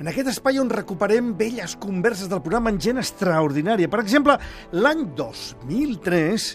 [0.00, 3.90] en aquest espai on recuperem velles converses del programa en gent extraordinària.
[3.90, 4.38] Per exemple,
[4.72, 6.48] l'any 2003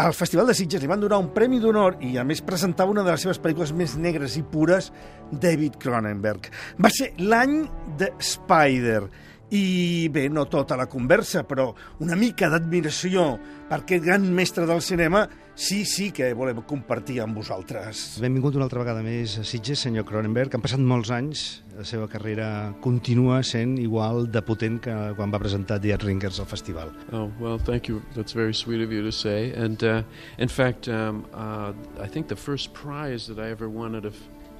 [0.00, 3.04] al Festival de Sitges li van donar un premi d'honor i, a més, presentava una
[3.04, 4.92] de les seves pel·lícules més negres i pures,
[5.30, 6.48] David Cronenberg.
[6.80, 7.64] Va ser l'any
[8.00, 9.02] de Spider,
[9.50, 11.72] i bé, no tota la conversa, però
[12.04, 13.32] una mica d'admiració
[13.68, 15.24] per aquest gran mestre del cinema
[15.60, 18.18] sí, sí que volem compartir amb vosaltres.
[18.22, 20.56] Benvingut una altra vegada més a Sitges, senyor Cronenberg.
[20.56, 21.44] Han passat molts anys,
[21.76, 22.48] la seva carrera
[22.80, 26.90] continua sent igual de potent que quan va presentar The Ringers al festival.
[27.12, 28.02] Oh, well, thank you.
[28.16, 29.52] That's very sweet of you to say.
[29.52, 30.02] And uh,
[30.38, 34.12] in fact, um, uh, I think the first prize that I ever won at a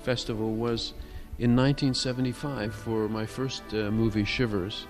[0.05, 0.93] festival was
[1.39, 4.87] in 1975 for my first uh, movie, Shivers.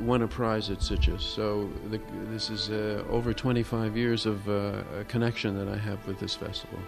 [0.00, 1.20] Won a prize at Sitges.
[1.20, 6.18] So the, this is uh, over 25 years of uh, connection that I have with
[6.18, 6.78] this festival.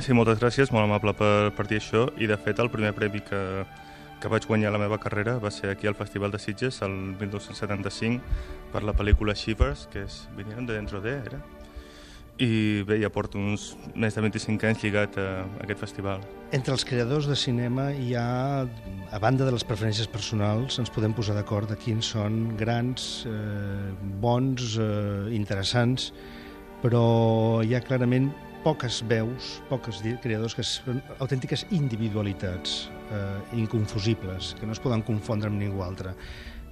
[0.00, 2.06] Sí, moltes gràcies, molt amable per, dir això.
[2.16, 3.40] I de fet, el primer premi que,
[4.22, 6.94] que vaig guanyar a la meva carrera va ser aquí al Festival de Sitges, el
[7.20, 8.22] 1975,
[8.72, 11.42] per la pel·lícula Shivers, que és Vinieron de dentro de, era?
[12.42, 16.22] I bé, ja porto uns més de 25 anys lligat a, aquest festival.
[16.56, 21.14] Entre els creadors de cinema hi ha, a banda de les preferències personals, ens podem
[21.14, 26.10] posar d'acord de quins són grans, eh, bons, eh, interessants,
[26.82, 27.04] però
[27.62, 34.74] hi ha clarament poques veus, poques creadors que són autèntiques individualitats eh, inconfusibles, que no
[34.74, 36.14] es poden confondre amb ningú altre.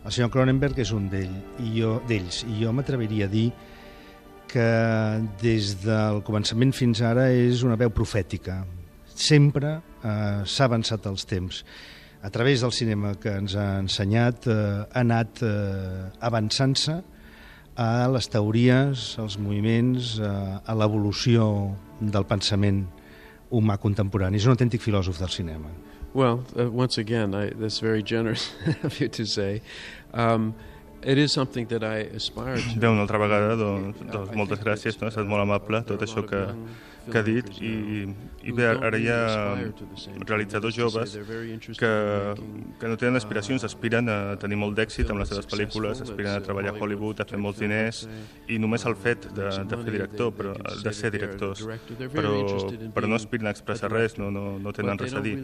[0.00, 3.50] El senyor Cronenberg és un d'ells, i jo, i jo m'atreviria a dir
[4.50, 4.66] que
[5.42, 8.60] des del començament fins ara és una veu profètica.
[9.14, 11.62] Sempre eh, s'ha avançat els temps.
[12.22, 16.98] A través del cinema que ens ha ensenyat, eh, ha anat eh, avançant-se
[17.80, 21.46] a les teories, als moviments, eh, a l'evolució
[22.00, 22.84] del pensament
[23.50, 24.36] humà contemporani.
[24.36, 25.70] És un autèntic filòsof del cinema.
[26.12, 28.50] Well, uh, once again, I, that's very generous
[28.82, 29.62] of you to say.
[30.12, 30.54] Um,
[31.02, 32.80] It is something that I aspire to.
[32.80, 35.08] Bé, una altra vegada, doncs, doncs moltes gràcies, no?
[35.08, 36.42] ha estat molt amable tot això que,
[37.06, 37.48] que ha dit.
[37.64, 38.04] i,
[38.44, 39.20] i bé, ara hi ha
[40.28, 41.14] realitzadors joves
[41.80, 41.90] que,
[42.80, 46.44] que no tenen aspiracions, aspiren a tenir molt d'èxit amb les seves pel·lícules, aspiren a
[46.44, 48.02] treballar a Hollywood, a fer molts diners
[48.48, 51.64] i només el fet de, de fer director, però, de ser directors,
[52.12, 52.34] però,
[52.96, 55.36] però no aspiren a expressar res, no, no, no tenen res a dir.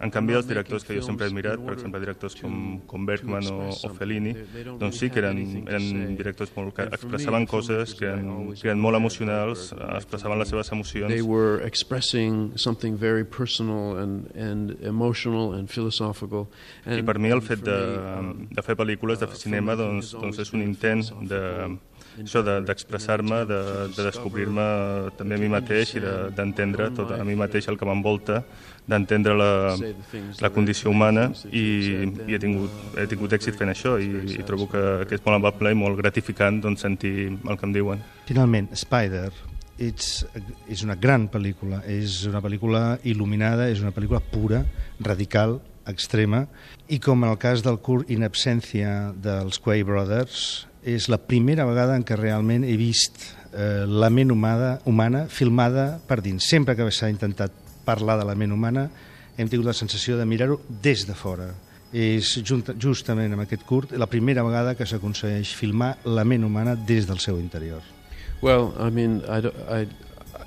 [0.00, 2.58] En canvi, els directors que jo sempre he admirat, per exemple, directors com,
[2.88, 4.34] com Bergman o, o Fellini,
[4.80, 8.98] doncs sí que eren, eren directors molt, que expressaven coses que eren, que eren molt
[8.98, 15.70] emocionals, expressaven les seves emocions They were expressing something very personal and, and emotional and
[15.70, 16.48] philosophical.
[16.86, 17.78] And I per mi el fet de,
[18.52, 21.42] de fer pel·lícules, de fer cinema, doncs, doncs és un intent de,
[22.22, 23.60] això d'expressar-me, de,
[23.96, 24.66] de descobrir-me
[25.18, 28.42] també a mi mateix i d'entendre de, tot a mi mateix el que m'envolta,
[28.86, 29.50] d'entendre la,
[30.42, 31.62] la condició humana i,
[32.26, 35.38] i he, tingut, he tingut èxit fent això i, i trobo que, que és molt
[35.38, 38.02] amable i molt gratificant doncs, sentir el que em diuen.
[38.26, 39.30] Finalment, Spider,
[39.82, 40.14] és,
[40.70, 44.64] és una gran pel·lícula, és una pel·lícula il·luminada, és una pel·lícula pura,
[45.00, 46.46] radical, extrema,
[46.88, 51.64] i com en el cas del curt In Absència dels Quay Brothers, és la primera
[51.68, 53.22] vegada en què realment he vist
[53.52, 56.48] eh, la ment humana, humana filmada per dins.
[56.50, 57.54] Sempre que s'ha intentat
[57.86, 58.88] parlar de la ment humana
[59.36, 61.52] hem tingut la sensació de mirar-ho des de fora.
[61.92, 62.38] És
[62.80, 67.20] justament amb aquest curt la primera vegada que s'aconsegueix filmar la ment humana des del
[67.20, 67.82] seu interior.
[68.42, 69.38] Well, I mean, I,
[69.70, 69.88] I,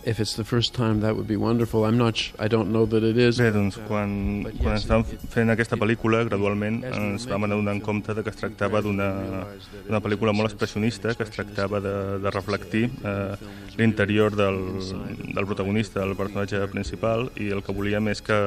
[0.05, 1.83] if it's the first time, that would be wonderful.
[1.85, 2.21] I'm not.
[2.37, 3.39] I don't know that it is.
[3.41, 8.23] Bé, doncs, quan, quan estàvem fent aquesta pel·lícula, gradualment ens vam anar en compte de
[8.23, 13.35] que es tractava d'una pel·lícula molt expressionista, que es tractava de, de reflectir eh,
[13.79, 14.61] l'interior del,
[15.33, 18.39] del protagonista, del personatge principal, i el que volíem és que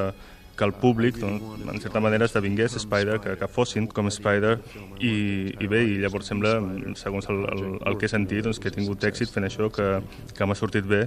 [0.59, 4.57] que el públic, doncs, en certa manera, esdevingués Spider, que, que fossin com Spider,
[4.99, 5.13] i,
[5.55, 6.57] i bé, i llavors sembla,
[6.99, 9.89] segons el, el, el que he sentit, doncs, que he tingut èxit fent això, que,
[10.35, 11.05] que m'ha sortit bé,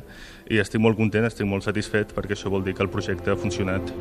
[0.48, 3.38] i estic molt content, estic molt satisfet, perquè això vol dir que el projecte ha
[3.38, 3.92] funcionat.